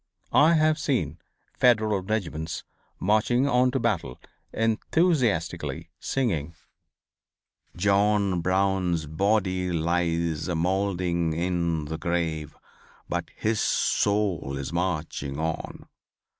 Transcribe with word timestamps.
I 0.33 0.53
have 0.55 0.79
seen 0.79 1.19
Federal 1.53 2.01
regiments 2.01 2.63
marching 2.99 3.47
on 3.47 3.69
to 3.69 3.79
battle 3.79 4.19
enthusiastically 4.51 5.91
singing: 5.99 6.55
"John 7.75 8.41
Brown's 8.41 9.05
body 9.05 9.71
lies 9.71 10.47
a 10.47 10.55
mould'ring 10.55 11.33
in 11.33 11.85
the 11.85 11.99
grave, 11.99 12.57
But 13.07 13.29
his 13.35 13.59
soul 13.59 14.57
is 14.57 14.73
marching 14.73 15.37
on." 15.37 15.87